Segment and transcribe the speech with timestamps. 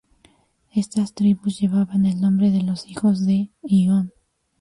[0.73, 4.11] Estas tribus llevaban el nombre de los hijos de Ion.